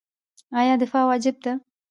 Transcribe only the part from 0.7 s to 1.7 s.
دفاع واجب ده؟